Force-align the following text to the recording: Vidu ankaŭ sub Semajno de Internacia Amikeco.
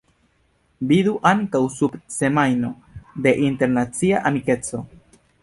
Vidu 0.91 1.11
ankaŭ 1.31 1.61
sub 1.73 1.97
Semajno 2.15 2.73
de 3.27 3.35
Internacia 3.51 4.25
Amikeco. 4.33 4.83